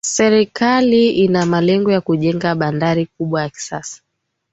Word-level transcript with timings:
Serikali 0.05 1.09
ina 1.09 1.45
malengo 1.45 1.91
ya 1.91 2.01
kujenga 2.01 2.55
bandari 2.55 3.05
kubwa 3.05 3.41
ya 3.41 3.49
kisasa 3.49 4.01